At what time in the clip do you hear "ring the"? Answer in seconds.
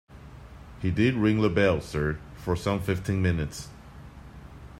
1.13-1.49